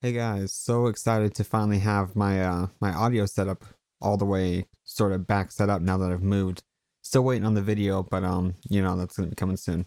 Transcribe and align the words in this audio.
Hey 0.00 0.12
guys, 0.12 0.52
so 0.52 0.86
excited 0.86 1.34
to 1.34 1.42
finally 1.42 1.80
have 1.80 2.14
my 2.14 2.40
uh 2.40 2.68
my 2.80 2.92
audio 2.92 3.26
setup 3.26 3.64
all 4.00 4.16
the 4.16 4.24
way 4.24 4.66
sort 4.84 5.10
of 5.10 5.26
back 5.26 5.50
set 5.50 5.68
up 5.68 5.82
now 5.82 5.98
that 5.98 6.12
I've 6.12 6.22
moved. 6.22 6.62
Still 7.02 7.24
waiting 7.24 7.44
on 7.44 7.54
the 7.54 7.62
video, 7.62 8.04
but 8.04 8.22
um, 8.22 8.54
you 8.70 8.80
know, 8.80 8.96
that's 8.96 9.16
gonna 9.16 9.30
be 9.30 9.34
coming 9.34 9.56
soon. 9.56 9.86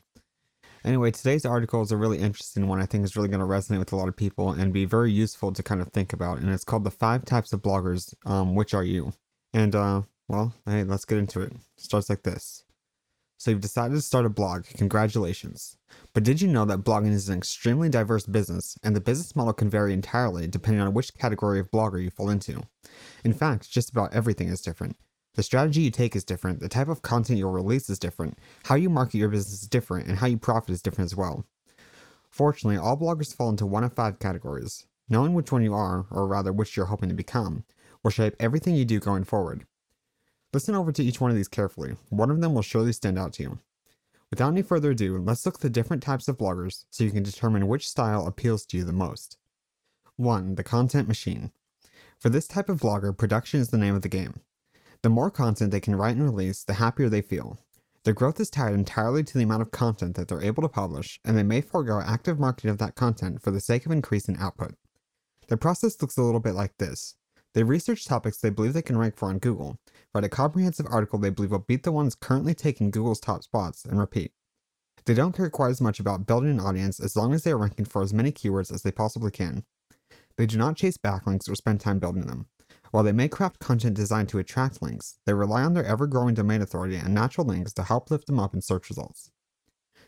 Anyway, 0.84 1.12
today's 1.12 1.46
article 1.46 1.82
is 1.82 1.94
a 1.94 1.97
really 1.97 2.18
interesting 2.18 2.68
one 2.68 2.82
I 2.82 2.88
think 2.88 3.05
is 3.05 3.16
really 3.16 3.29
gonna 3.29 3.46
resonate 3.46 3.79
with 3.79 3.94
a 3.94 3.96
lot 3.96 4.10
of 4.10 4.18
people 4.18 4.52
and 4.52 4.74
be 4.74 4.84
very 4.84 5.13
useful 5.13 5.54
to 5.54 5.63
kind 5.63 5.79
of 5.79 5.94
think 5.94 6.12
about. 6.12 6.40
And 6.40 6.50
it's 6.50 6.66
called 6.66 6.84
the 6.84 6.92
five 6.92 7.24
types 7.24 7.54
of 7.54 7.62
bloggers, 7.62 8.14
um, 8.26 8.54
which 8.54 8.74
are 8.74 8.84
you? 8.84 9.14
And 9.54 9.74
uh 9.74 10.02
well, 10.28 10.54
hey, 10.66 10.84
let's 10.84 11.06
get 11.06 11.20
into 11.20 11.40
it. 11.40 11.54
it 11.54 11.62
starts 11.78 12.10
like 12.10 12.24
this. 12.24 12.66
So 13.42 13.49
you've 13.49 13.60
decided 13.60 13.96
to 13.96 14.01
start 14.01 14.28
a 14.28 14.29
blog. 14.29 14.65
Congratulations. 14.78 15.76
But 16.13 16.21
did 16.21 16.44
you 16.44 16.48
know 16.48 16.63
that 16.66 16.84
blogging 16.84 17.12
is 17.12 17.27
an 17.27 17.40
extremely 17.40 17.90
diverse 17.90 18.27
business, 18.27 18.77
and 18.84 18.95
the 18.95 19.02
business 19.02 19.35
model 19.35 19.52
can 19.52 19.67
vary 19.67 19.94
entirely 19.94 20.45
depending 20.45 20.80
on 20.80 20.94
which 20.94 21.17
category 21.17 21.59
of 21.59 21.72
blogger 21.72 21.99
you 21.99 22.12
fall 22.12 22.30
into? 22.30 22.62
In 23.23 23.34
fact, 23.34 23.72
just 23.72 23.90
about 23.90 24.13
everything 24.13 24.49
is 24.49 24.62
different. 24.62 24.96
The 25.34 25.41
strategy 25.41 25.82
you 25.82 25.90
take 25.90 26.16
is 26.16 26.23
different, 26.23 26.59
the 26.59 26.70
type 26.70 26.88
of 26.88 27.02
content 27.02 27.40
you'll 27.40 27.52
release 27.52 27.90
is 27.90 27.98
different, 27.98 28.38
how 28.66 28.76
you 28.76 28.91
market 28.91 29.18
your 29.18 29.30
business 29.30 29.63
is 29.63 29.68
different, 29.68 30.08
and 30.08 30.20
how 30.20 30.27
you 30.27 30.38
profit 30.38 30.70
is 30.70 30.84
different 30.84 31.08
as 31.08 31.16
well. 31.16 31.44
Fortunately, 32.30 32.77
all 32.77 32.96
bloggers 32.96 33.35
fall 33.35 33.49
into 33.49 33.66
one 33.66 33.84
of 33.84 33.91
five 33.91 34.20
categories. 34.20 34.85
Knowing 35.10 35.34
which 35.34 35.52
one 35.52 35.63
you 35.63 35.73
are, 35.73 36.05
or 36.12 36.27
rather 36.27 36.54
which 36.54 36.77
you're 36.77 36.85
hoping 36.85 37.10
to 37.10 37.16
become, 37.16 37.63
will 38.04 38.12
shape 38.12 38.35
everything 38.40 38.76
you 38.76 38.85
do 38.85 38.99
going 38.99 39.23
forward. 39.23 39.66
Listen 40.54 40.76
over 40.76 40.91
to 40.91 41.04
each 41.04 41.22
one 41.22 41.32
of 41.32 41.38
these 41.38 41.48
carefully. 41.48 41.96
One 42.10 42.30
of 42.30 42.41
them 42.41 42.54
will 42.54 42.62
surely 42.62 42.91
stand 42.91 43.18
out 43.18 43.34
to 43.34 43.44
you. 43.44 43.60
Without 44.30 44.50
any 44.50 44.62
further 44.62 44.91
ado, 44.91 45.18
let's 45.18 45.46
look 45.46 45.55
at 45.55 45.62
the 45.62 45.70
different 45.70 46.04
types 46.04 46.27
of 46.27 46.38
bloggers 46.38 46.86
so 46.90 47.04
you 47.04 47.12
can 47.12 47.24
determine 47.24 47.68
which 47.68 47.90
style 47.90 48.27
appeals 48.27 48.66
to 48.68 48.77
you 48.77 48.84
the 48.84 48.94
most. 48.94 49.38
1. 50.18 50.55
The 50.55 50.64
content 50.64 51.08
machine. 51.08 51.52
For 52.20 52.30
this 52.30 52.48
type 52.48 52.70
of 52.70 52.80
blogger, 52.80 53.18
production 53.18 53.60
is 53.60 53.70
the 53.70 53.77
name 53.77 53.96
of 53.96 54.02
the 54.02 54.10
game. 54.10 54.41
The 55.02 55.10
more 55.10 55.32
content 55.32 55.72
they 55.72 55.79
can 55.79 55.96
write 55.96 56.16
and 56.16 56.24
release, 56.24 56.63
the 56.63 56.76
happier 56.76 57.10
they 57.10 57.22
feel. 57.22 57.57
Their 58.04 58.13
growth 58.13 58.40
is 58.40 58.49
tied 58.49 58.74
entirely 58.74 59.24
to 59.24 59.38
the 59.38 59.44
amount 59.44 59.62
of 59.62 59.72
content 59.72 60.16
that 60.16 60.27
they're 60.27 60.41
able 60.41 60.63
to 60.63 60.70
publish, 60.70 61.20
and 61.26 61.38
they 61.38 61.44
may 61.44 61.62
forego 61.62 61.99
active 61.99 62.40
marketing 62.40 62.72
of 62.72 62.77
that 62.79 62.96
content 62.96 63.41
for 63.41 63.52
the 63.52 63.60
sake 63.60 63.85
of 63.85 63.91
increasing 63.91 64.38
output. 64.38 64.75
The 65.47 65.57
process 65.57 66.02
looks 66.02 66.17
a 66.17 66.23
little 66.23 66.39
bit 66.39 66.53
like 66.53 66.77
this. 66.77 67.16
They 67.53 67.63
research 67.63 68.05
topics 68.05 68.38
they 68.38 68.49
believe 68.49 68.73
they 68.73 68.81
can 68.81 68.97
rank 68.97 69.17
for 69.17 69.27
on 69.27 69.39
Google, 69.39 69.77
write 70.13 70.23
a 70.23 70.30
comprehensive 70.30 70.85
article 70.89 71.19
they 71.19 71.30
believe 71.30 71.52
will 71.52 71.59
beat 71.59 71.83
the 71.83 71.91
ones 71.91 72.16
currently 72.16 72.53
taking 72.53 72.91
Google's 72.91 73.19
top 73.19 73.44
spots, 73.44 73.83
and 73.83 73.99
repeat. 73.99 74.31
They 75.05 75.13
don't 75.13 75.35
care 75.35 75.49
quite 75.49 75.72
as 75.72 75.81
much 75.81 75.99
about 75.99 76.27
building 76.27 76.52
an 76.52 76.59
audience 76.59 76.99
as 76.99 77.16
long 77.16 77.33
as 77.33 77.44
they 77.44 77.52
are 77.52 77.57
ranking 77.57 77.85
for 77.85 78.03
as 78.03 78.13
many 78.13 78.31
keywords 78.31 78.72
as 78.72 78.83
they 78.83 78.91
possibly 78.91 79.31
can. 79.31 79.66
They 80.38 80.45
do 80.45 80.57
not 80.57 80.77
chase 80.77 80.97
backlinks 80.97 81.49
or 81.49 81.55
spend 81.55 81.81
time 81.81 81.99
building 81.99 82.25
them. 82.27 82.47
While 82.91 83.03
they 83.03 83.11
may 83.11 83.27
craft 83.27 83.59
content 83.59 83.95
designed 83.95 84.29
to 84.29 84.39
attract 84.39 84.81
links, 84.81 85.17
they 85.25 85.33
rely 85.33 85.63
on 85.63 85.73
their 85.73 85.85
ever 85.85 86.07
growing 86.07 86.35
domain 86.35 86.61
authority 86.61 86.95
and 86.95 87.13
natural 87.13 87.47
links 87.47 87.73
to 87.73 87.83
help 87.83 88.11
lift 88.11 88.27
them 88.27 88.39
up 88.39 88.53
in 88.53 88.61
search 88.61 88.89
results. 88.89 89.31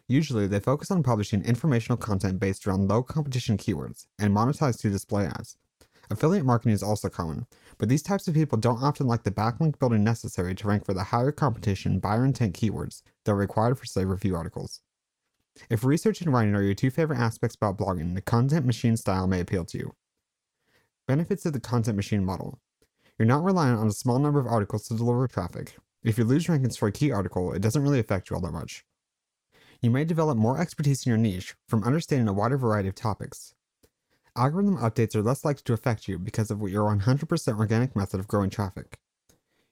Usually, 0.07 0.47
they 0.47 0.59
focus 0.59 0.91
on 0.91 1.01
publishing 1.01 1.43
informational 1.43 1.97
content 1.97 2.39
based 2.39 2.67
around 2.67 2.89
low 2.89 3.03
competition 3.03 3.57
keywords 3.57 4.05
and 4.19 4.35
monetize 4.35 4.79
through 4.79 4.91
display 4.91 5.25
ads, 5.25 5.57
Affiliate 6.09 6.45
marketing 6.45 6.73
is 6.73 6.83
also 6.83 7.09
common, 7.09 7.47
but 7.77 7.89
these 7.89 8.03
types 8.03 8.27
of 8.27 8.33
people 8.33 8.57
don't 8.57 8.83
often 8.83 9.07
like 9.07 9.23
the 9.23 9.31
backlink 9.31 9.79
building 9.79 10.03
necessary 10.03 10.53
to 10.55 10.67
rank 10.67 10.85
for 10.85 10.93
the 10.93 11.05
higher 11.05 11.31
competition 11.31 11.99
buyer 11.99 12.25
intent 12.25 12.55
keywords 12.55 13.01
that 13.23 13.31
are 13.31 13.35
required 13.35 13.79
for, 13.79 13.85
say, 13.85 14.03
review 14.05 14.35
articles. 14.35 14.81
If 15.69 15.83
research 15.83 16.21
and 16.21 16.33
writing 16.33 16.55
are 16.55 16.63
your 16.63 16.73
two 16.73 16.89
favorite 16.89 17.19
aspects 17.19 17.55
about 17.55 17.77
blogging, 17.77 18.15
the 18.15 18.21
content 18.21 18.65
machine 18.65 18.97
style 18.97 19.27
may 19.27 19.39
appeal 19.39 19.65
to 19.65 19.77
you. 19.77 19.95
Benefits 21.07 21.45
of 21.45 21.53
the 21.53 21.59
content 21.59 21.95
machine 21.95 22.25
model. 22.25 22.59
You're 23.17 23.27
not 23.27 23.43
reliant 23.43 23.79
on 23.79 23.87
a 23.87 23.91
small 23.91 24.19
number 24.19 24.39
of 24.39 24.47
articles 24.47 24.87
to 24.87 24.97
deliver 24.97 25.27
traffic. 25.27 25.75
If 26.03 26.17
you 26.17 26.23
lose 26.25 26.47
rankings 26.47 26.77
for 26.77 26.87
a 26.87 26.91
key 26.91 27.11
article, 27.11 27.53
it 27.53 27.61
doesn't 27.61 27.81
really 27.81 27.99
affect 27.99 28.29
you 28.29 28.35
all 28.35 28.41
that 28.41 28.51
much. 28.51 28.83
You 29.81 29.89
may 29.89 30.05
develop 30.05 30.37
more 30.37 30.59
expertise 30.59 31.05
in 31.05 31.11
your 31.11 31.17
niche 31.17 31.55
from 31.67 31.83
understanding 31.83 32.27
a 32.27 32.33
wider 32.33 32.57
variety 32.57 32.89
of 32.89 32.95
topics. 32.95 33.53
Algorithm 34.35 34.77
updates 34.77 35.15
are 35.15 35.21
less 35.21 35.45
likely 35.45 35.61
to 35.63 35.73
affect 35.73 36.07
you 36.07 36.17
because 36.17 36.49
of 36.49 36.59
your 36.61 36.89
100% 36.89 37.59
organic 37.59 37.95
method 37.95 38.19
of 38.19 38.27
growing 38.27 38.49
traffic. 38.49 38.97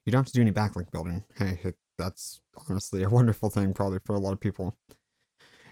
You 0.04 0.12
don't 0.12 0.20
have 0.20 0.26
to 0.26 0.32
do 0.32 0.40
any 0.40 0.52
backlink 0.52 0.92
building. 0.92 1.24
Hey, 1.36 1.74
that's 1.98 2.40
honestly 2.68 3.02
a 3.02 3.08
wonderful 3.10 3.50
thing 3.50 3.74
probably 3.74 3.98
for 4.04 4.14
a 4.14 4.20
lot 4.20 4.32
of 4.32 4.40
people. 4.40 4.76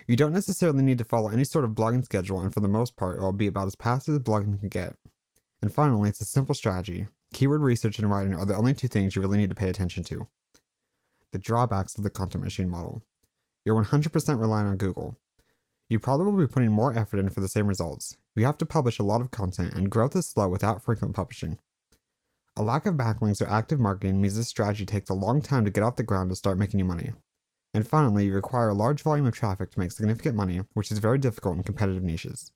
You 0.08 0.16
don't 0.16 0.32
necessarily 0.32 0.82
need 0.82 0.98
to 0.98 1.04
follow 1.04 1.28
any 1.28 1.44
sort 1.44 1.64
of 1.64 1.70
blogging 1.70 2.04
schedule, 2.04 2.40
and 2.40 2.52
for 2.52 2.58
the 2.58 2.66
most 2.66 2.96
part, 2.96 3.18
it 3.18 3.20
will 3.20 3.32
be 3.32 3.46
about 3.46 3.68
as 3.68 3.76
passive 3.76 4.14
as 4.14 4.20
blogging 4.20 4.58
can 4.58 4.68
get. 4.68 4.96
And 5.62 5.72
finally, 5.72 6.08
it's 6.08 6.20
a 6.20 6.24
simple 6.24 6.54
strategy. 6.54 7.06
Keyword 7.32 7.60
research 7.60 8.00
and 8.00 8.10
writing 8.10 8.34
are 8.34 8.44
the 8.44 8.56
only 8.56 8.74
two 8.74 8.88
things 8.88 9.14
you 9.14 9.22
really 9.22 9.38
need 9.38 9.50
to 9.50 9.56
pay 9.56 9.68
attention 9.68 10.02
to. 10.04 10.26
The 11.30 11.38
drawbacks 11.38 11.96
of 11.96 12.02
the 12.02 12.10
content 12.10 12.42
machine 12.42 12.68
model. 12.68 13.04
You're 13.64 13.84
100% 13.84 14.40
reliant 14.40 14.68
on 14.68 14.76
Google. 14.78 15.16
You 15.88 16.00
probably 16.00 16.26
will 16.26 16.46
be 16.46 16.52
putting 16.52 16.72
more 16.72 16.96
effort 16.96 17.20
in 17.20 17.28
for 17.28 17.40
the 17.40 17.48
same 17.48 17.68
results. 17.68 18.16
We 18.36 18.42
have 18.44 18.58
to 18.58 18.66
publish 18.66 18.98
a 18.98 19.04
lot 19.04 19.20
of 19.20 19.30
content, 19.30 19.74
and 19.74 19.90
growth 19.90 20.14
is 20.14 20.26
slow 20.26 20.48
without 20.48 20.82
frequent 20.82 21.14
publishing. 21.14 21.58
A 22.56 22.62
lack 22.62 22.86
of 22.86 22.94
backlinks 22.94 23.40
or 23.40 23.48
active 23.48 23.80
marketing 23.80 24.20
means 24.20 24.36
this 24.36 24.48
strategy 24.48 24.86
takes 24.86 25.10
a 25.10 25.14
long 25.14 25.40
time 25.40 25.64
to 25.64 25.70
get 25.70 25.82
off 25.82 25.96
the 25.96 26.02
ground 26.02 26.30
and 26.30 26.38
start 26.38 26.58
making 26.58 26.78
you 26.78 26.84
money. 26.84 27.12
And 27.72 27.86
finally, 27.86 28.26
you 28.26 28.34
require 28.34 28.68
a 28.68 28.74
large 28.74 29.02
volume 29.02 29.26
of 29.26 29.34
traffic 29.34 29.70
to 29.70 29.78
make 29.78 29.92
significant 29.92 30.34
money, 30.34 30.60
which 30.74 30.90
is 30.90 30.98
very 30.98 31.18
difficult 31.18 31.56
in 31.56 31.62
competitive 31.62 32.02
niches. 32.02 32.52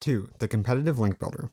2. 0.00 0.30
The 0.38 0.48
competitive 0.48 0.98
link 0.98 1.18
builder. 1.18 1.50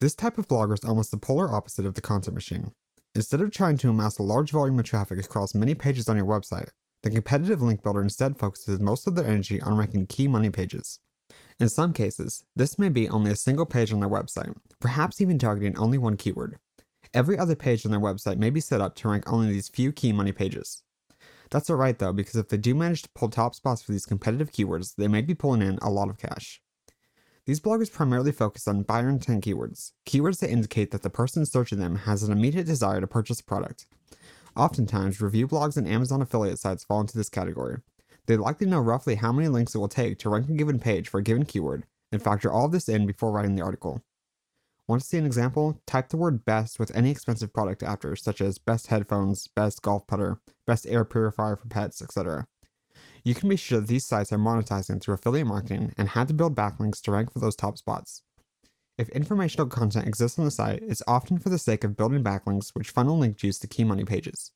This 0.00 0.14
type 0.14 0.38
of 0.38 0.48
blogger 0.48 0.74
is 0.74 0.84
almost 0.84 1.10
the 1.10 1.16
polar 1.16 1.52
opposite 1.52 1.86
of 1.86 1.94
the 1.94 2.00
content 2.00 2.34
machine. 2.34 2.72
Instead 3.14 3.40
of 3.40 3.50
trying 3.50 3.76
to 3.78 3.90
amass 3.90 4.18
a 4.18 4.22
large 4.22 4.52
volume 4.52 4.78
of 4.78 4.84
traffic 4.84 5.18
across 5.18 5.54
many 5.54 5.74
pages 5.74 6.08
on 6.08 6.16
your 6.16 6.26
website, 6.26 6.68
the 7.02 7.10
competitive 7.10 7.60
link 7.60 7.82
builder 7.82 8.02
instead 8.02 8.38
focuses 8.38 8.78
most 8.78 9.06
of 9.06 9.14
their 9.14 9.26
energy 9.26 9.60
on 9.60 9.76
ranking 9.76 10.06
key 10.06 10.28
money 10.28 10.50
pages. 10.50 11.00
In 11.60 11.68
some 11.68 11.92
cases, 11.92 12.44
this 12.56 12.78
may 12.78 12.88
be 12.88 13.06
only 13.10 13.30
a 13.30 13.36
single 13.36 13.66
page 13.66 13.92
on 13.92 14.00
their 14.00 14.08
website, 14.08 14.56
perhaps 14.80 15.20
even 15.20 15.38
targeting 15.38 15.76
only 15.76 15.98
one 15.98 16.16
keyword. 16.16 16.58
Every 17.12 17.36
other 17.36 17.54
page 17.54 17.84
on 17.84 17.90
their 17.90 18.00
website 18.00 18.38
may 18.38 18.48
be 18.48 18.60
set 18.60 18.80
up 18.80 18.94
to 18.96 19.08
rank 19.08 19.30
only 19.30 19.52
these 19.52 19.68
few 19.68 19.92
key 19.92 20.10
money 20.10 20.32
pages. 20.32 20.82
That's 21.50 21.68
alright 21.68 21.98
though, 21.98 22.14
because 22.14 22.36
if 22.36 22.48
they 22.48 22.56
do 22.56 22.74
manage 22.74 23.02
to 23.02 23.10
pull 23.14 23.28
top 23.28 23.54
spots 23.54 23.82
for 23.82 23.92
these 23.92 24.06
competitive 24.06 24.52
keywords, 24.52 24.94
they 24.96 25.06
may 25.06 25.20
be 25.20 25.34
pulling 25.34 25.60
in 25.60 25.78
a 25.82 25.90
lot 25.90 26.08
of 26.08 26.16
cash. 26.16 26.62
These 27.44 27.60
bloggers 27.60 27.92
primarily 27.92 28.32
focus 28.32 28.66
on 28.66 28.84
buyer 28.84 29.10
intent 29.10 29.44
keywords, 29.44 29.92
keywords 30.06 30.38
that 30.38 30.50
indicate 30.50 30.92
that 30.92 31.02
the 31.02 31.10
person 31.10 31.44
searching 31.44 31.78
them 31.78 31.96
has 31.96 32.22
an 32.22 32.32
immediate 32.32 32.66
desire 32.66 33.02
to 33.02 33.06
purchase 33.06 33.40
a 33.40 33.44
product. 33.44 33.86
Oftentimes, 34.56 35.20
review 35.20 35.46
blogs 35.46 35.76
and 35.76 35.86
Amazon 35.86 36.22
affiliate 36.22 36.58
sites 36.58 36.84
fall 36.84 37.02
into 37.02 37.18
this 37.18 37.28
category. 37.28 37.78
They 38.30 38.36
likely 38.36 38.68
know 38.68 38.78
roughly 38.78 39.16
how 39.16 39.32
many 39.32 39.48
links 39.48 39.74
it 39.74 39.78
will 39.78 39.88
take 39.88 40.20
to 40.20 40.30
rank 40.30 40.48
a 40.48 40.52
given 40.52 40.78
page 40.78 41.08
for 41.08 41.18
a 41.18 41.22
given 41.22 41.44
keyword 41.44 41.84
and 42.12 42.22
factor 42.22 42.48
all 42.48 42.66
of 42.66 42.70
this 42.70 42.88
in 42.88 43.04
before 43.04 43.32
writing 43.32 43.56
the 43.56 43.62
article. 43.62 44.04
Want 44.86 45.02
to 45.02 45.08
see 45.08 45.18
an 45.18 45.26
example? 45.26 45.80
Type 45.84 46.10
the 46.10 46.16
word 46.16 46.44
best 46.44 46.78
with 46.78 46.94
any 46.94 47.10
expensive 47.10 47.52
product 47.52 47.82
after, 47.82 48.14
such 48.14 48.40
as 48.40 48.58
best 48.58 48.86
headphones, 48.86 49.48
best 49.48 49.82
golf 49.82 50.06
putter, 50.06 50.38
best 50.64 50.86
air 50.86 51.04
purifier 51.04 51.56
for 51.56 51.66
pets, 51.66 52.00
etc. 52.00 52.46
You 53.24 53.34
can 53.34 53.48
be 53.48 53.56
sure 53.56 53.80
that 53.80 53.88
these 53.88 54.06
sites 54.06 54.32
are 54.32 54.38
monetizing 54.38 55.00
through 55.00 55.14
affiliate 55.14 55.48
marketing 55.48 55.92
and 55.98 56.10
had 56.10 56.28
to 56.28 56.34
build 56.34 56.54
backlinks 56.54 57.00
to 57.00 57.10
rank 57.10 57.32
for 57.32 57.40
those 57.40 57.56
top 57.56 57.78
spots. 57.78 58.22
If 58.96 59.08
informational 59.08 59.66
content 59.66 60.06
exists 60.06 60.38
on 60.38 60.44
the 60.44 60.52
site, 60.52 60.84
it's 60.86 61.02
often 61.08 61.38
for 61.38 61.48
the 61.48 61.58
sake 61.58 61.82
of 61.82 61.96
building 61.96 62.22
backlinks 62.22 62.76
which 62.76 62.90
funnel 62.90 63.18
link 63.18 63.36
juice 63.38 63.58
to 63.58 63.66
key 63.66 63.82
money 63.82 64.04
pages. 64.04 64.52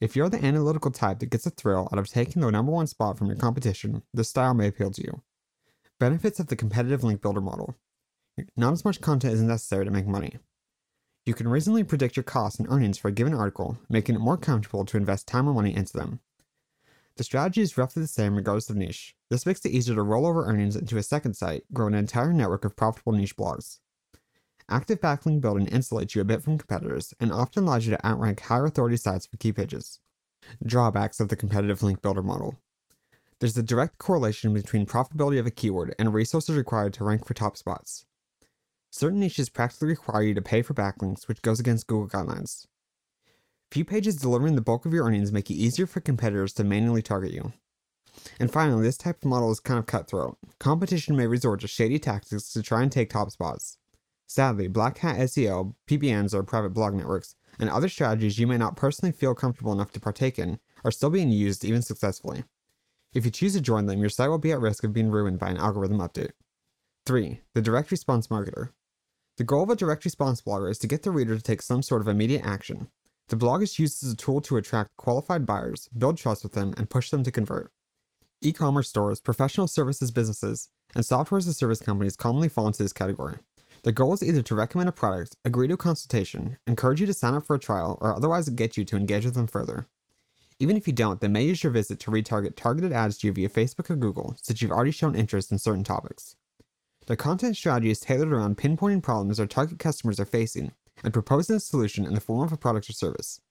If 0.00 0.16
you're 0.16 0.28
the 0.28 0.44
analytical 0.44 0.90
type 0.90 1.20
that 1.20 1.30
gets 1.30 1.46
a 1.46 1.50
thrill 1.50 1.88
out 1.92 1.98
of 1.98 2.08
taking 2.08 2.42
the 2.42 2.50
number 2.50 2.72
one 2.72 2.86
spot 2.86 3.16
from 3.16 3.28
your 3.28 3.36
competition, 3.36 4.02
this 4.12 4.28
style 4.28 4.52
may 4.52 4.68
appeal 4.68 4.90
to 4.90 5.02
you. 5.02 5.22
Benefits 6.00 6.40
of 6.40 6.48
the 6.48 6.56
competitive 6.56 7.04
link 7.04 7.22
builder 7.22 7.40
model. 7.40 7.76
Not 8.56 8.72
as 8.72 8.84
much 8.84 9.00
content 9.00 9.34
is 9.34 9.42
necessary 9.42 9.84
to 9.84 9.92
make 9.92 10.06
money. 10.06 10.38
You 11.24 11.34
can 11.34 11.48
reasonably 11.48 11.84
predict 11.84 12.16
your 12.16 12.24
costs 12.24 12.58
and 12.58 12.68
earnings 12.68 12.98
for 12.98 13.08
a 13.08 13.12
given 13.12 13.32
article, 13.32 13.78
making 13.88 14.16
it 14.16 14.20
more 14.20 14.36
comfortable 14.36 14.84
to 14.84 14.96
invest 14.96 15.28
time 15.28 15.48
or 15.48 15.54
money 15.54 15.74
into 15.74 15.92
them. 15.92 16.20
The 17.16 17.24
strategy 17.24 17.60
is 17.60 17.78
roughly 17.78 18.02
the 18.02 18.08
same 18.08 18.34
regardless 18.34 18.68
of 18.68 18.76
niche. 18.76 19.14
This 19.30 19.46
makes 19.46 19.64
it 19.64 19.70
easier 19.70 19.94
to 19.94 20.02
roll 20.02 20.26
over 20.26 20.44
earnings 20.44 20.74
into 20.74 20.98
a 20.98 21.02
second 21.02 21.34
site, 21.34 21.62
grow 21.72 21.86
an 21.86 21.94
entire 21.94 22.32
network 22.32 22.64
of 22.64 22.76
profitable 22.76 23.12
niche 23.12 23.36
blogs. 23.36 23.78
Active 24.70 25.00
backlink 25.00 25.42
building 25.42 25.66
insulates 25.66 26.14
you 26.14 26.22
a 26.22 26.24
bit 26.24 26.42
from 26.42 26.56
competitors 26.56 27.12
and 27.20 27.32
often 27.32 27.64
allows 27.64 27.86
you 27.86 27.90
to 27.90 28.06
outrank 28.06 28.40
higher 28.40 28.64
authority 28.64 28.96
sites 28.96 29.26
for 29.26 29.36
key 29.36 29.52
pages. 29.52 30.00
Drawbacks 30.64 31.20
of 31.20 31.28
the 31.28 31.36
competitive 31.36 31.82
link 31.82 32.00
builder 32.00 32.22
model. 32.22 32.56
There's 33.40 33.58
a 33.58 33.62
direct 33.62 33.98
correlation 33.98 34.54
between 34.54 34.86
profitability 34.86 35.38
of 35.38 35.46
a 35.46 35.50
keyword 35.50 35.94
and 35.98 36.14
resources 36.14 36.56
required 36.56 36.94
to 36.94 37.04
rank 37.04 37.26
for 37.26 37.34
top 37.34 37.58
spots. 37.58 38.06
Certain 38.90 39.20
niches 39.20 39.50
practically 39.50 39.88
require 39.88 40.22
you 40.22 40.34
to 40.34 40.40
pay 40.40 40.62
for 40.62 40.72
backlinks, 40.72 41.28
which 41.28 41.42
goes 41.42 41.60
against 41.60 41.86
Google 41.86 42.08
guidelines. 42.08 42.66
Few 43.70 43.84
pages 43.84 44.16
delivering 44.16 44.54
the 44.54 44.62
bulk 44.62 44.86
of 44.86 44.94
your 44.94 45.04
earnings 45.04 45.32
make 45.32 45.50
it 45.50 45.54
easier 45.54 45.86
for 45.86 46.00
competitors 46.00 46.52
to 46.54 46.64
manually 46.64 47.02
target 47.02 47.32
you. 47.32 47.52
And 48.38 48.50
finally, 48.50 48.84
this 48.84 48.96
type 48.96 49.16
of 49.16 49.28
model 49.28 49.50
is 49.50 49.60
kind 49.60 49.78
of 49.78 49.86
cutthroat. 49.86 50.38
Competition 50.60 51.16
may 51.16 51.26
resort 51.26 51.60
to 51.60 51.68
shady 51.68 51.98
tactics 51.98 52.52
to 52.52 52.62
try 52.62 52.82
and 52.82 52.92
take 52.92 53.10
top 53.10 53.30
spots. 53.30 53.78
Sadly, 54.26 54.68
Black 54.68 54.98
Hat 54.98 55.16
SEO, 55.16 55.74
PBNs 55.88 56.34
or 56.34 56.42
private 56.42 56.70
blog 56.70 56.94
networks, 56.94 57.36
and 57.58 57.70
other 57.70 57.88
strategies 57.88 58.38
you 58.38 58.46
may 58.46 58.56
not 58.56 58.76
personally 58.76 59.12
feel 59.12 59.34
comfortable 59.34 59.72
enough 59.72 59.92
to 59.92 60.00
partake 60.00 60.38
in 60.38 60.58
are 60.84 60.90
still 60.90 61.10
being 61.10 61.30
used 61.30 61.64
even 61.64 61.82
successfully. 61.82 62.44
If 63.12 63.24
you 63.24 63.30
choose 63.30 63.54
to 63.54 63.60
join 63.60 63.86
them, 63.86 64.00
your 64.00 64.08
site 64.08 64.28
will 64.28 64.38
be 64.38 64.52
at 64.52 64.60
risk 64.60 64.82
of 64.82 64.92
being 64.92 65.10
ruined 65.10 65.38
by 65.38 65.50
an 65.50 65.56
algorithm 65.56 65.98
update. 65.98 66.32
3. 67.06 67.40
The 67.54 67.62
direct 67.62 67.90
response 67.90 68.26
marketer. 68.26 68.70
The 69.36 69.44
goal 69.44 69.62
of 69.62 69.70
a 69.70 69.76
direct 69.76 70.04
response 70.04 70.40
blogger 70.40 70.70
is 70.70 70.78
to 70.78 70.86
get 70.86 71.02
the 71.02 71.10
reader 71.10 71.36
to 71.36 71.42
take 71.42 71.62
some 71.62 71.82
sort 71.82 72.00
of 72.00 72.08
immediate 72.08 72.44
action. 72.44 72.88
The 73.28 73.36
blog 73.36 73.62
is 73.62 73.78
used 73.78 74.04
as 74.04 74.12
a 74.12 74.16
tool 74.16 74.40
to 74.42 74.56
attract 74.56 74.96
qualified 74.96 75.46
buyers, 75.46 75.88
build 75.96 76.18
trust 76.18 76.42
with 76.42 76.52
them, 76.52 76.74
and 76.76 76.90
push 76.90 77.10
them 77.10 77.22
to 77.24 77.30
convert. 77.30 77.70
E 78.40 78.52
commerce 78.52 78.88
stores, 78.88 79.20
professional 79.20 79.66
services 79.66 80.10
businesses, 80.10 80.68
and 80.94 81.04
software 81.04 81.38
as 81.38 81.46
a 81.46 81.54
service 81.54 81.80
companies 81.80 82.16
commonly 82.16 82.48
fall 82.48 82.66
into 82.66 82.82
this 82.82 82.92
category. 82.92 83.38
The 83.84 83.92
goal 83.92 84.14
is 84.14 84.22
either 84.22 84.40
to 84.40 84.54
recommend 84.54 84.88
a 84.88 84.92
product, 84.92 85.36
agree 85.44 85.68
to 85.68 85.74
a 85.74 85.76
consultation, 85.76 86.56
encourage 86.66 87.02
you 87.02 87.06
to 87.06 87.12
sign 87.12 87.34
up 87.34 87.46
for 87.46 87.54
a 87.54 87.58
trial, 87.58 87.98
or 88.00 88.16
otherwise 88.16 88.48
get 88.48 88.78
you 88.78 88.84
to 88.86 88.96
engage 88.96 89.26
with 89.26 89.34
them 89.34 89.46
further. 89.46 89.88
Even 90.58 90.78
if 90.78 90.86
you 90.86 90.94
don't, 90.94 91.20
they 91.20 91.28
may 91.28 91.44
use 91.44 91.62
your 91.62 91.70
visit 91.70 92.00
to 92.00 92.10
retarget 92.10 92.56
targeted 92.56 92.94
ads 92.94 93.18
to 93.18 93.26
you 93.26 93.34
via 93.34 93.50
Facebook 93.50 93.90
or 93.90 93.96
Google, 93.96 94.36
since 94.40 94.62
you've 94.62 94.70
already 94.70 94.90
shown 94.90 95.14
interest 95.14 95.52
in 95.52 95.58
certain 95.58 95.84
topics. 95.84 96.34
Their 97.06 97.16
content 97.16 97.58
strategy 97.58 97.90
is 97.90 98.00
tailored 98.00 98.32
around 98.32 98.56
pinpointing 98.56 99.02
problems 99.02 99.36
their 99.36 99.46
target 99.46 99.78
customers 99.78 100.18
are 100.18 100.24
facing 100.24 100.72
and 101.02 101.12
proposing 101.12 101.56
a 101.56 101.60
solution 101.60 102.06
in 102.06 102.14
the 102.14 102.22
form 102.22 102.42
of 102.42 102.52
a 102.52 102.56
product 102.56 102.88
or 102.88 102.94
service. 102.94 103.42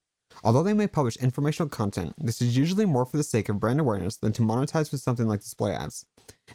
Although 0.44 0.64
they 0.64 0.74
may 0.74 0.88
publish 0.88 1.18
informational 1.18 1.70
content, 1.70 2.14
this 2.18 2.42
is 2.42 2.58
usually 2.58 2.86
more 2.86 3.06
for 3.06 3.18
the 3.18 3.24
sake 3.24 3.50
of 3.50 3.60
brand 3.60 3.80
awareness 3.80 4.18
than 4.18 4.34
to 4.34 4.42
monetize 4.42 4.92
with 4.92 5.02
something 5.02 5.28
like 5.28 5.42
display 5.42 5.74
ads. 5.74 6.06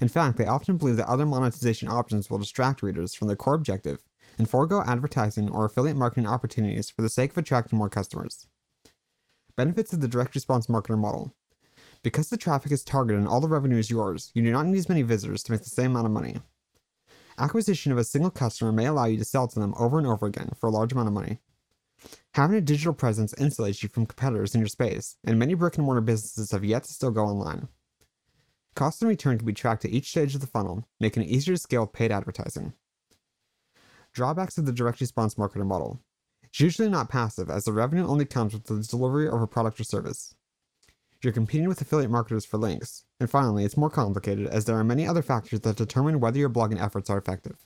In 0.00 0.08
fact, 0.08 0.38
they 0.38 0.46
often 0.46 0.76
believe 0.76 0.96
that 0.96 1.08
other 1.08 1.26
monetization 1.26 1.88
options 1.88 2.28
will 2.28 2.38
distract 2.38 2.82
readers 2.82 3.14
from 3.14 3.28
their 3.28 3.36
core 3.36 3.54
objective 3.54 4.02
and 4.38 4.48
forego 4.48 4.82
advertising 4.86 5.50
or 5.50 5.64
affiliate 5.64 5.96
marketing 5.96 6.26
opportunities 6.26 6.90
for 6.90 7.02
the 7.02 7.08
sake 7.08 7.32
of 7.32 7.38
attracting 7.38 7.78
more 7.78 7.88
customers. 7.88 8.46
Benefits 9.56 9.92
of 9.92 10.00
the 10.00 10.08
direct 10.08 10.34
response 10.34 10.66
marketer 10.69 10.98
model. 10.98 11.34
Because 12.02 12.28
the 12.28 12.36
traffic 12.36 12.70
is 12.70 12.84
targeted 12.84 13.19
and 13.19 13.28
all 13.28 13.40
the 13.40 13.48
revenue 13.48 13.78
is 13.78 13.90
yours, 13.90 14.30
you 14.34 14.42
do 14.42 14.52
not 14.52 14.66
need 14.66 14.78
as 14.78 14.88
many 14.88 15.02
visitors 15.02 15.42
to 15.42 15.52
make 15.52 15.62
the 15.62 15.70
same 15.70 15.90
amount 15.90 16.06
of 16.06 16.12
money. 16.12 16.40
Acquisition 17.38 17.90
of 17.90 17.98
a 17.98 18.04
single 18.04 18.30
customer 18.30 18.72
may 18.72 18.86
allow 18.86 19.06
you 19.06 19.16
to 19.16 19.25
sell 19.25 19.48
to 19.48 19.58
them 19.58 19.75
over 19.78 19.98
and 19.98 20.06
over 20.06 20.26
again 20.26 20.50
for 20.58 20.69
a 20.69 20.70
large 20.70 20.92
amount 20.92 21.08
of 21.08 21.14
money. 21.14 21.38
Having 22.35 22.56
a 22.56 22.61
digital 22.61 22.95
presence 22.95 23.35
insulates 23.35 23.83
you 23.83 23.89
from 23.89 24.06
competitors 24.06 24.55
in 24.55 24.61
your 24.61 24.69
space, 24.69 25.17
and 25.25 25.39
many 25.39 25.55
brick 25.55 25.77
and 25.77 25.85
mortar 25.85 26.00
businesses 26.00 26.53
have 26.53 26.65
yet 26.65 26.85
to 26.85 26.93
still 26.93 27.11
go 27.11 27.25
online. 27.25 27.69
Cost 28.75 29.03
and 29.03 29.09
return 29.09 29.39
can 29.39 29.47
be 29.47 29.53
tracked 29.53 29.85
at 29.85 29.91
each 29.91 30.11
stage 30.11 30.35
of 30.35 30.41
the 30.41 30.47
funnel, 30.47 30.87
making 31.00 31.25
it 31.25 31.29
easier 31.29 31.55
to 31.55 31.61
scale 31.61 31.83
with 31.83 31.93
paid 31.93 32.12
advertising. 32.12 32.75
Drawbacks 34.12 34.56
of 34.56 34.67
the 34.67 34.73
direct 34.73 35.00
response 35.00 35.35
marketer 35.35 35.67
model. 35.67 36.00
It's 36.45 36.61
usually 36.61 36.89
not 36.89 37.11
passive, 37.11 37.50
as 37.50 37.65
the 37.65 37.73
revenue 37.73 38.06
only 38.06 38.25
comes 38.25 38.53
with 38.53 38.65
the 38.65 38.81
delivery 38.83 39.29
of 39.29 39.43
a 39.43 39.47
product 39.47 39.81
or 39.81 39.85
service. 39.85 40.35
You're 41.23 41.33
competing 41.33 41.69
with 41.69 41.81
affiliate 41.81 42.11
marketers 42.11 42.45
for 42.47 42.59
links. 42.59 43.05
And 43.19 43.29
finally, 43.29 43.65
it's 43.65 43.77
more 43.77 43.91
complicated 43.91 44.47
as 44.47 44.65
there 44.65 44.77
are 44.77 44.85
many 44.85 45.06
other 45.06 45.23
factors 45.23 45.61
that 45.61 45.77
determine 45.77 46.21
whether 46.21 46.39
your 46.39 46.49
blogging 46.49 46.81
efforts 46.81 47.11
are 47.11 47.19
effective. 47.19 47.56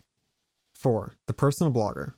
4. 0.75 1.17
The 1.27 1.35
personal 1.35 1.73
blogger. 1.73 2.15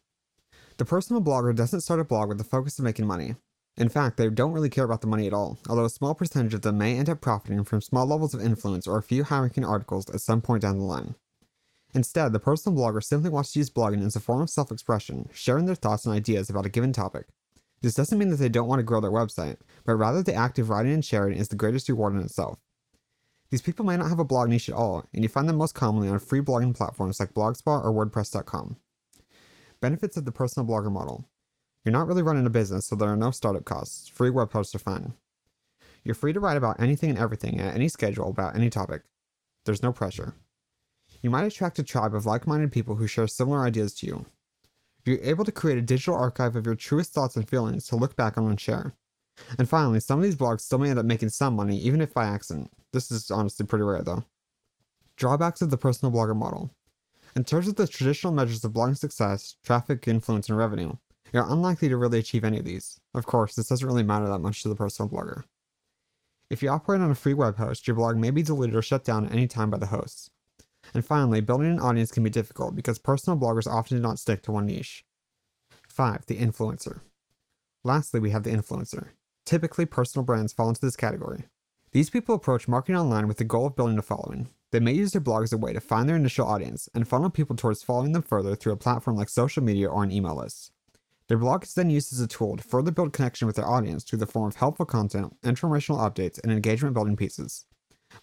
The 0.76 0.84
personal 0.84 1.22
blogger 1.22 1.54
doesn't 1.54 1.82
start 1.82 2.00
a 2.00 2.04
blog 2.04 2.28
with 2.28 2.38
the 2.38 2.44
focus 2.44 2.80
of 2.80 2.84
making 2.84 3.06
money. 3.06 3.36
In 3.76 3.88
fact, 3.88 4.16
they 4.16 4.28
don't 4.28 4.52
really 4.52 4.70
care 4.70 4.84
about 4.84 5.02
the 5.02 5.06
money 5.06 5.28
at 5.28 5.32
all, 5.32 5.58
although 5.68 5.84
a 5.84 5.90
small 5.90 6.14
percentage 6.14 6.52
of 6.52 6.62
them 6.62 6.78
may 6.78 6.96
end 6.96 7.08
up 7.08 7.20
profiting 7.20 7.62
from 7.62 7.80
small 7.80 8.06
levels 8.06 8.34
of 8.34 8.40
influence 8.40 8.88
or 8.88 8.98
a 8.98 9.02
few 9.02 9.22
high 9.22 9.38
ranking 9.38 9.64
articles 9.64 10.10
at 10.10 10.20
some 10.20 10.40
point 10.40 10.62
down 10.62 10.78
the 10.78 10.84
line. 10.84 11.14
Instead, 11.94 12.32
the 12.32 12.40
personal 12.40 12.76
blogger 12.76 13.02
simply 13.02 13.30
wants 13.30 13.52
to 13.52 13.60
use 13.60 13.70
blogging 13.70 14.04
as 14.04 14.16
a 14.16 14.20
form 14.20 14.42
of 14.42 14.50
self 14.50 14.72
expression, 14.72 15.28
sharing 15.32 15.66
their 15.66 15.76
thoughts 15.76 16.06
and 16.06 16.14
ideas 16.14 16.50
about 16.50 16.66
a 16.66 16.70
given 16.70 16.92
topic. 16.92 17.26
This 17.80 17.94
doesn't 17.94 18.18
mean 18.18 18.30
that 18.30 18.36
they 18.36 18.48
don't 18.48 18.66
want 18.66 18.80
to 18.80 18.84
grow 18.84 19.00
their 19.00 19.12
website, 19.12 19.58
but 19.84 19.94
rather 19.94 20.24
the 20.24 20.34
act 20.34 20.58
of 20.58 20.70
writing 20.70 20.92
and 20.92 21.04
sharing 21.04 21.36
is 21.36 21.48
the 21.48 21.56
greatest 21.56 21.88
reward 21.88 22.14
in 22.14 22.20
itself. 22.20 22.58
These 23.50 23.62
people 23.62 23.84
may 23.84 23.96
not 23.96 24.08
have 24.08 24.18
a 24.18 24.24
blog 24.24 24.48
niche 24.48 24.68
at 24.68 24.74
all, 24.74 25.04
and 25.14 25.22
you 25.22 25.28
find 25.28 25.48
them 25.48 25.56
most 25.56 25.76
commonly 25.76 26.08
on 26.08 26.18
free 26.18 26.40
blogging 26.40 26.74
platforms 26.74 27.20
like 27.20 27.34
Blogspot 27.34 27.84
or 27.84 27.92
WordPress.com. 27.92 28.76
Benefits 29.84 30.16
of 30.16 30.24
the 30.24 30.32
personal 30.32 30.66
blogger 30.66 30.90
model. 30.90 31.28
You're 31.84 31.92
not 31.92 32.06
really 32.06 32.22
running 32.22 32.46
a 32.46 32.48
business, 32.48 32.86
so 32.86 32.96
there 32.96 33.10
are 33.10 33.18
no 33.18 33.30
startup 33.30 33.66
costs. 33.66 34.08
Free 34.08 34.30
web 34.30 34.50
hosts 34.50 34.74
are 34.74 34.78
fine. 34.78 35.12
You're 36.02 36.14
free 36.14 36.32
to 36.32 36.40
write 36.40 36.56
about 36.56 36.80
anything 36.80 37.10
and 37.10 37.18
everything 37.18 37.60
at 37.60 37.74
any 37.74 37.90
schedule 37.90 38.30
about 38.30 38.56
any 38.56 38.70
topic. 38.70 39.02
There's 39.66 39.82
no 39.82 39.92
pressure. 39.92 40.36
You 41.20 41.28
might 41.28 41.44
attract 41.44 41.78
a 41.80 41.82
tribe 41.82 42.14
of 42.14 42.24
like 42.24 42.46
minded 42.46 42.72
people 42.72 42.94
who 42.94 43.06
share 43.06 43.26
similar 43.26 43.62
ideas 43.62 43.92
to 43.96 44.06
you. 44.06 44.24
You're 45.04 45.18
able 45.20 45.44
to 45.44 45.52
create 45.52 45.76
a 45.76 45.82
digital 45.82 46.14
archive 46.14 46.56
of 46.56 46.64
your 46.64 46.76
truest 46.76 47.12
thoughts 47.12 47.36
and 47.36 47.46
feelings 47.46 47.86
to 47.88 47.96
look 47.96 48.16
back 48.16 48.38
on 48.38 48.48
and 48.48 48.58
share. 48.58 48.94
And 49.58 49.68
finally, 49.68 50.00
some 50.00 50.18
of 50.18 50.24
these 50.24 50.34
blogs 50.34 50.62
still 50.62 50.78
may 50.78 50.88
end 50.88 50.98
up 50.98 51.04
making 51.04 51.28
some 51.28 51.56
money, 51.56 51.76
even 51.76 52.00
if 52.00 52.14
by 52.14 52.24
accident. 52.24 52.70
This 52.94 53.10
is 53.10 53.30
honestly 53.30 53.66
pretty 53.66 53.84
rare 53.84 54.02
though. 54.02 54.24
Drawbacks 55.18 55.60
of 55.60 55.68
the 55.68 55.76
personal 55.76 56.10
blogger 56.10 56.34
model. 56.34 56.70
In 57.36 57.42
terms 57.42 57.66
of 57.66 57.74
the 57.74 57.88
traditional 57.88 58.32
measures 58.32 58.64
of 58.64 58.72
blogging 58.72 58.96
success, 58.96 59.56
traffic, 59.64 60.06
influence, 60.06 60.48
and 60.48 60.56
revenue, 60.56 60.92
you're 61.32 61.50
unlikely 61.50 61.88
to 61.88 61.96
really 61.96 62.20
achieve 62.20 62.44
any 62.44 62.60
of 62.60 62.64
these. 62.64 63.00
Of 63.12 63.26
course, 63.26 63.56
this 63.56 63.68
doesn't 63.68 63.86
really 63.86 64.04
matter 64.04 64.28
that 64.28 64.38
much 64.38 64.62
to 64.62 64.68
the 64.68 64.76
personal 64.76 65.08
blogger. 65.08 65.42
If 66.48 66.62
you 66.62 66.68
operate 66.68 67.00
on 67.00 67.10
a 67.10 67.16
free 67.16 67.34
web 67.34 67.56
host, 67.56 67.88
your 67.88 67.96
blog 67.96 68.16
may 68.16 68.30
be 68.30 68.44
deleted 68.44 68.76
or 68.76 68.82
shut 68.82 69.02
down 69.02 69.26
at 69.26 69.32
any 69.32 69.48
time 69.48 69.68
by 69.68 69.78
the 69.78 69.86
host. 69.86 70.30
And 70.92 71.04
finally, 71.04 71.40
building 71.40 71.72
an 71.72 71.80
audience 71.80 72.12
can 72.12 72.22
be 72.22 72.30
difficult 72.30 72.76
because 72.76 72.98
personal 73.00 73.36
bloggers 73.36 73.66
often 73.66 73.96
do 73.96 74.02
not 74.02 74.20
stick 74.20 74.42
to 74.42 74.52
one 74.52 74.66
niche. 74.66 75.04
5. 75.88 76.26
The 76.26 76.36
influencer. 76.36 77.00
Lastly, 77.82 78.20
we 78.20 78.30
have 78.30 78.44
the 78.44 78.50
influencer. 78.50 79.08
Typically, 79.44 79.86
personal 79.86 80.24
brands 80.24 80.52
fall 80.52 80.68
into 80.68 80.80
this 80.80 80.96
category. 80.96 81.44
These 81.90 82.10
people 82.10 82.36
approach 82.36 82.68
marketing 82.68 82.96
online 82.96 83.26
with 83.26 83.38
the 83.38 83.44
goal 83.44 83.66
of 83.66 83.76
building 83.76 83.98
a 83.98 84.02
following. 84.02 84.50
They 84.74 84.80
may 84.80 84.92
use 84.92 85.12
their 85.12 85.20
blog 85.20 85.44
as 85.44 85.52
a 85.52 85.56
way 85.56 85.72
to 85.72 85.78
find 85.78 86.08
their 86.08 86.16
initial 86.16 86.48
audience 86.48 86.88
and 86.94 87.06
funnel 87.06 87.30
people 87.30 87.54
towards 87.54 87.84
following 87.84 88.10
them 88.10 88.22
further 88.22 88.56
through 88.56 88.72
a 88.72 88.76
platform 88.76 89.16
like 89.16 89.28
social 89.28 89.62
media 89.62 89.88
or 89.88 90.02
an 90.02 90.10
email 90.10 90.34
list. 90.34 90.72
Their 91.28 91.38
blog 91.38 91.62
is 91.62 91.74
then 91.74 91.90
used 91.90 92.12
as 92.12 92.18
a 92.18 92.26
tool 92.26 92.56
to 92.56 92.64
further 92.64 92.90
build 92.90 93.12
connection 93.12 93.46
with 93.46 93.54
their 93.54 93.68
audience 93.68 94.02
through 94.02 94.18
the 94.18 94.26
form 94.26 94.48
of 94.48 94.56
helpful 94.56 94.84
content, 94.84 95.36
informational 95.44 96.00
updates, 96.00 96.40
and 96.42 96.50
engagement 96.50 96.92
building 96.92 97.14
pieces. 97.14 97.66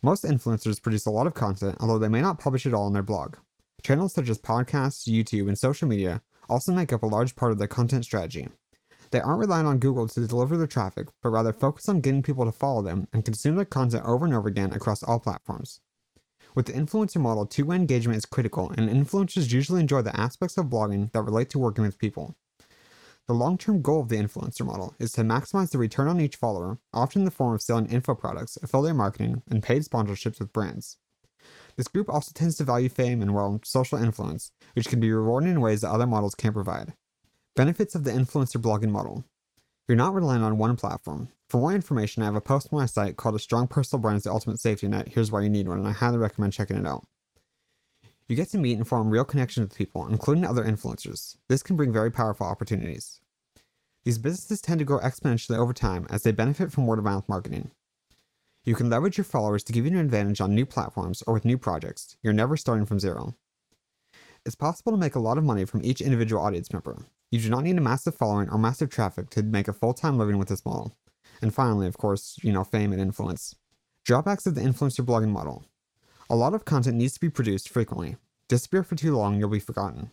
Most 0.02 0.26
influencers 0.26 0.82
produce 0.82 1.06
a 1.06 1.10
lot 1.10 1.26
of 1.26 1.34
content, 1.34 1.78
although 1.80 1.98
they 1.98 2.10
may 2.10 2.20
not 2.20 2.38
publish 2.38 2.66
it 2.66 2.74
all 2.74 2.84
on 2.84 2.92
their 2.92 3.02
blog. 3.02 3.38
Channels 3.82 4.14
such 4.14 4.28
as 4.28 4.38
podcasts, 4.38 5.08
YouTube, 5.08 5.48
and 5.48 5.58
social 5.58 5.88
media 5.88 6.22
also 6.50 6.74
make 6.74 6.92
up 6.92 7.04
a 7.04 7.08
large 7.08 7.38
part 7.38 7.54
of 7.54 7.60
their 7.60 7.70
content 7.70 8.04
strategy. 8.04 8.50
They 9.12 9.22
aren't 9.22 9.40
relying 9.40 9.68
on 9.68 9.80
Google 9.80 10.10
to 10.10 10.28
deliver 10.28 10.58
their 10.58 10.68
traffic, 10.68 11.08
but 11.24 11.30
rather 11.30 11.54
focus 11.54 11.88
on 11.88 12.02
getting 12.02 12.24
people 12.24 12.44
to 12.44 12.52
follow 12.52 12.82
them 12.82 13.08
and 13.14 13.24
consume 13.24 13.56
their 13.56 13.64
content 13.64 14.04
over 14.06 14.26
and 14.26 14.34
over 14.34 14.50
again 14.50 14.74
across 14.74 15.02
all 15.02 15.18
platforms. 15.18 15.80
With 16.54 16.66
the 16.66 16.74
influencer 16.74 17.22
model, 17.22 17.46
two 17.46 17.66
way 17.66 17.78
engagement 17.78 18.18
is 18.18 18.26
critical, 18.26 18.72
and 18.78 18.90
influencers 18.90 19.54
usually 19.54 19.80
enjoy 19.80 20.02
the 20.02 20.20
aspects 20.20 20.58
of 20.58 20.66
blogging 20.66 21.12
that 21.14 21.22
relate 21.22 21.50
to 21.52 21.60
working 21.60 21.86
with 21.86 21.98
people. 21.98 22.36
The 23.28 23.34
long 23.34 23.58
term 23.58 23.82
goal 23.82 24.02
of 24.02 24.10
the 24.10 24.18
influencer 24.18 24.66
model 24.66 24.94
is 25.00 25.14
to 25.14 25.22
maximize 25.22 25.72
the 25.72 25.78
return 25.78 26.10
on 26.10 26.20
each 26.20 26.36
follower, 26.36 26.80
often 26.94 27.22
in 27.22 27.26
the 27.26 27.32
form 27.32 27.54
of 27.54 27.62
selling 27.62 27.86
info 27.86 28.16
products, 28.16 28.58
affiliate 28.62 28.98
marketing, 28.98 29.44
and 29.50 29.64
paid 29.64 29.84
sponsorships 29.84 30.40
with 30.40 30.52
brands. 30.52 30.98
This 31.78 31.88
group 31.88 32.10
also 32.10 32.32
tends 32.34 32.58
to 32.58 32.66
value 32.66 32.90
fame 32.90 33.22
and, 33.22 33.34
well, 33.34 33.62
social 33.64 33.98
influence, 33.98 34.52
which 34.74 34.90
can 34.90 35.00
be 35.00 35.12
rewarded 35.12 35.50
in 35.50 35.62
ways 35.62 35.82
that 35.82 35.92
other 35.92 36.06
models 36.06 36.36
can't 36.36 36.54
provide. 36.54 36.94
Benefits 37.56 37.96
of 37.96 38.04
the 38.04 38.12
influencer 38.12 38.62
blogging 38.62 38.92
model. 38.92 39.24
You're 39.88 39.98
not 39.98 40.14
relying 40.14 40.44
on 40.44 40.58
one 40.58 40.76
platform. 40.76 41.30
For 41.50 41.58
more 41.58 41.74
information, 41.74 42.22
I 42.22 42.28
have 42.28 42.36
a 42.36 42.42
post 42.42 42.70
on 42.72 42.80
my 42.80 42.86
site 42.86 43.18
called 43.18 43.36
A 43.36 43.40
Strong 43.40 43.68
Personal 43.68 44.02
Brand 44.02 44.18
is 44.18 44.24
the 44.24 44.32
Ultimate 44.32 44.60
Safety 44.60 44.88
Net. 44.88 45.10
Here's 45.10 45.32
why 45.32 45.42
you 45.42 45.50
need 45.50 45.68
one, 45.68 45.80
and 45.80 45.88
I 45.88 45.92
highly 45.92 46.18
recommend 46.18 46.54
checking 46.54 46.78
it 46.78 46.88
out. 46.88 47.06
You 48.30 48.36
get 48.38 48.50
to 48.52 48.58
meet 48.58 48.78
and 48.78 48.88
form 48.88 49.10
real 49.10 49.26
connections 49.26 49.68
with 49.68 49.78
people, 49.78 50.08
including 50.08 50.46
other 50.46 50.64
influencers. 50.64 51.36
This 51.50 51.64
can 51.64 51.76
bring 51.76 51.92
very 51.92 52.10
powerful 52.10 52.48
opportunities. 52.48 53.20
These 54.06 54.20
businesses 54.20 54.62
tend 54.62 54.80
to 54.80 54.86
grow 54.86 55.00
exponentially 55.00 55.58
over 55.58 55.74
time 55.74 56.08
as 56.10 56.24
they 56.24 56.32
benefit 56.32 56.72
from 56.72 56.88
word 56.88 57.00
of 57.00 57.06
mouth 57.06 57.28
marketing. 57.28 57.72
You 58.64 58.76
can 58.76 58.90
leverage 58.90 59.18
your 59.18 59.26
followers 59.26 59.64
to 59.66 59.74
give 59.74 59.86
you 59.86 59.92
an 59.92 59.98
advantage 59.98 60.40
on 60.40 60.56
new 60.56 60.66
platforms 60.66 61.24
or 61.28 61.34
with 61.34 61.44
new 61.44 61.58
projects. 61.58 62.16
You're 62.22 62.34
never 62.34 62.56
starting 62.56 62.86
from 62.86 63.00
zero. 63.00 63.36
It's 64.46 64.56
possible 64.56 64.92
to 64.92 64.98
make 64.98 65.16
a 65.16 65.20
lot 65.20 65.38
of 65.38 65.44
money 65.44 65.66
from 65.66 65.84
each 65.84 66.00
individual 66.00 66.42
audience 66.42 66.72
member. 66.72 67.00
You 67.32 67.40
do 67.40 67.50
not 67.50 67.64
need 67.64 67.78
a 67.78 67.82
massive 67.82 68.14
following 68.14 68.50
or 68.50 68.58
massive 68.58 68.90
traffic 68.90 69.30
to 69.32 69.42
make 69.42 69.70
a 69.70 69.74
full 69.74 69.94
time 69.94 70.18
living 70.18 70.38
with 70.38 70.50
this 70.50 70.66
model. 70.66 70.98
And 71.42 71.54
finally, 71.54 71.88
of 71.88 71.98
course, 71.98 72.38
you 72.44 72.52
know, 72.52 72.66
fame 72.66 72.92
and 72.92 73.02
influence. 73.02 73.56
Drawbacks 74.04 74.46
of 74.46 74.56
the 74.56 74.62
influencer 74.62 75.06
blogging 75.06 75.30
model. 75.30 75.64
A 76.30 76.36
lot 76.36 76.54
of 76.54 76.66
content 76.66 76.98
needs 76.98 77.14
to 77.14 77.22
be 77.22 77.30
produced 77.30 77.70
frequently. 77.70 78.18
Disappear 78.50 78.84
for 78.84 78.96
too 78.96 79.16
long, 79.16 79.40
you'll 79.40 79.50
be 79.50 79.60
forgotten. 79.60 80.12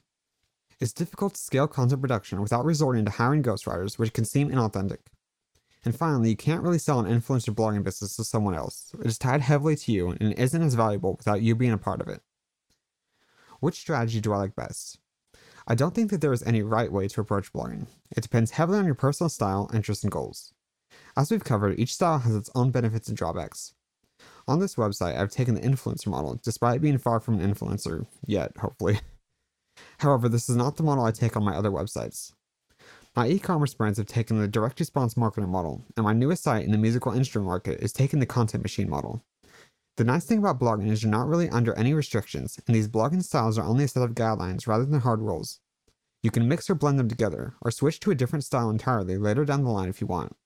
It's 0.80 0.92
difficult 0.92 1.34
to 1.34 1.40
scale 1.40 1.66
content 1.66 2.00
production 2.00 2.40
without 2.40 2.64
resorting 2.64 3.04
to 3.04 3.10
hiring 3.10 3.42
ghostwriters, 3.42 3.98
which 3.98 4.12
can 4.12 4.24
seem 4.24 4.50
inauthentic. 4.50 4.98
And 5.84 5.96
finally, 5.96 6.30
you 6.30 6.36
can't 6.36 6.62
really 6.62 6.78
sell 6.78 7.00
an 7.00 7.06
influencer 7.06 7.52
blogging 7.52 7.82
business 7.82 8.14
to 8.16 8.24
someone 8.24 8.54
else. 8.54 8.92
It 9.00 9.06
is 9.06 9.18
tied 9.18 9.40
heavily 9.40 9.74
to 9.74 9.92
you 9.92 10.10
and 10.10 10.34
isn't 10.34 10.62
as 10.62 10.74
valuable 10.74 11.16
without 11.16 11.42
you 11.42 11.56
being 11.56 11.72
a 11.72 11.78
part 11.78 12.00
of 12.00 12.08
it. 12.08 12.20
Which 13.58 13.80
strategy 13.80 14.20
do 14.20 14.32
I 14.32 14.36
like 14.36 14.54
best? 14.54 14.98
I 15.70 15.74
don't 15.74 15.94
think 15.94 16.10
that 16.10 16.22
there 16.22 16.32
is 16.32 16.42
any 16.44 16.62
right 16.62 16.90
way 16.90 17.08
to 17.08 17.20
approach 17.20 17.52
blogging. 17.52 17.88
It 18.16 18.22
depends 18.22 18.52
heavily 18.52 18.78
on 18.78 18.86
your 18.86 18.94
personal 18.94 19.28
style, 19.28 19.70
interests, 19.74 20.02
and 20.02 20.10
goals. 20.10 20.54
As 21.14 21.30
we've 21.30 21.44
covered, 21.44 21.78
each 21.78 21.92
style 21.92 22.20
has 22.20 22.34
its 22.34 22.48
own 22.54 22.70
benefits 22.70 23.08
and 23.08 23.16
drawbacks. 23.18 23.74
On 24.48 24.60
this 24.60 24.76
website, 24.76 25.18
I've 25.18 25.30
taken 25.30 25.54
the 25.54 25.60
influencer 25.60 26.06
model, 26.06 26.40
despite 26.42 26.80
being 26.80 26.96
far 26.96 27.20
from 27.20 27.38
an 27.38 27.54
influencer, 27.54 28.06
yet, 28.26 28.56
hopefully. 28.56 29.00
However, 29.98 30.30
this 30.30 30.48
is 30.48 30.56
not 30.56 30.78
the 30.78 30.82
model 30.82 31.04
I 31.04 31.10
take 31.10 31.36
on 31.36 31.44
my 31.44 31.54
other 31.54 31.70
websites. 31.70 32.32
My 33.14 33.28
e-commerce 33.28 33.74
brands 33.74 33.98
have 33.98 34.06
taken 34.06 34.38
the 34.38 34.48
direct 34.48 34.80
response 34.80 35.18
marketing 35.18 35.50
model, 35.50 35.84
and 35.98 36.04
my 36.04 36.14
newest 36.14 36.44
site 36.44 36.64
in 36.64 36.72
the 36.72 36.78
musical 36.78 37.12
instrument 37.12 37.46
market 37.46 37.80
is 37.80 37.92
taking 37.92 38.20
the 38.20 38.26
content 38.26 38.62
machine 38.62 38.88
model. 38.88 39.22
The 39.98 40.04
nice 40.04 40.24
thing 40.24 40.38
about 40.38 40.60
blogging 40.60 40.92
is 40.92 41.02
you're 41.02 41.10
not 41.10 41.26
really 41.26 41.48
under 41.50 41.76
any 41.76 41.92
restrictions, 41.92 42.56
and 42.64 42.76
these 42.76 42.86
blogging 42.86 43.20
styles 43.20 43.58
are 43.58 43.66
only 43.66 43.82
a 43.82 43.88
set 43.88 44.04
of 44.04 44.14
guidelines 44.14 44.68
rather 44.68 44.84
than 44.84 45.00
hard 45.00 45.20
rules. 45.20 45.58
You 46.22 46.30
can 46.30 46.46
mix 46.46 46.70
or 46.70 46.76
blend 46.76 47.00
them 47.00 47.08
together, 47.08 47.54
or 47.62 47.72
switch 47.72 47.98
to 48.00 48.12
a 48.12 48.14
different 48.14 48.44
style 48.44 48.70
entirely 48.70 49.18
later 49.18 49.44
down 49.44 49.64
the 49.64 49.70
line 49.70 49.88
if 49.88 50.00
you 50.00 50.06
want. 50.06 50.36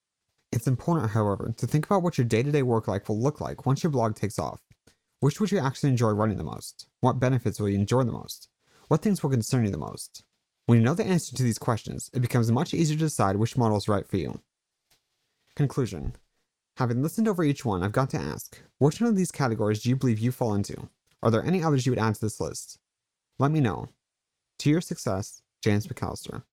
It's 0.52 0.66
important, 0.66 1.10
however, 1.10 1.52
to 1.54 1.66
think 1.66 1.84
about 1.84 2.02
what 2.02 2.16
your 2.16 2.24
day 2.24 2.42
to 2.42 2.50
day 2.50 2.62
work 2.62 2.88
life 2.88 3.10
will 3.10 3.20
look 3.20 3.42
like 3.42 3.66
once 3.66 3.82
your 3.82 3.90
blog 3.90 4.14
takes 4.14 4.38
off. 4.38 4.62
Which 5.20 5.38
would 5.38 5.52
you 5.52 5.58
actually 5.58 5.90
enjoy 5.90 6.12
running 6.12 6.38
the 6.38 6.44
most? 6.44 6.86
What 7.00 7.20
benefits 7.20 7.60
will 7.60 7.68
you 7.68 7.78
enjoy 7.78 8.04
the 8.04 8.12
most? 8.12 8.48
What 8.88 9.02
things 9.02 9.22
will 9.22 9.28
concern 9.28 9.66
you 9.66 9.70
the 9.70 9.76
most? 9.76 10.24
When 10.64 10.78
you 10.78 10.84
know 10.84 10.94
the 10.94 11.04
answer 11.04 11.36
to 11.36 11.42
these 11.42 11.58
questions, 11.58 12.08
it 12.14 12.20
becomes 12.20 12.50
much 12.50 12.72
easier 12.72 12.96
to 12.96 13.04
decide 13.04 13.36
which 13.36 13.58
model 13.58 13.76
is 13.76 13.86
right 13.86 14.08
for 14.08 14.16
you. 14.16 14.40
Conclusion 15.56 16.14
Having 16.78 17.02
listened 17.02 17.28
over 17.28 17.44
each 17.44 17.66
one, 17.66 17.82
I've 17.82 17.92
got 17.92 18.08
to 18.10 18.16
ask 18.16 18.58
which 18.78 19.00
one 19.00 19.10
of 19.10 19.16
these 19.16 19.30
categories 19.30 19.82
do 19.82 19.90
you 19.90 19.96
believe 19.96 20.18
you 20.18 20.32
fall 20.32 20.54
into? 20.54 20.88
Are 21.22 21.30
there 21.30 21.44
any 21.44 21.62
others 21.62 21.84
you 21.84 21.92
would 21.92 21.98
add 21.98 22.14
to 22.14 22.20
this 22.20 22.40
list? 22.40 22.78
Let 23.38 23.50
me 23.50 23.60
know. 23.60 23.90
To 24.60 24.70
your 24.70 24.80
success, 24.80 25.42
James 25.62 25.86
McAllister. 25.86 26.44